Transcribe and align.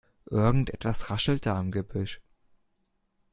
Irgendetwas 0.31 1.11
raschelt 1.11 1.45
da 1.45 1.59
im 1.59 1.69
Gebüsch. 1.71 2.21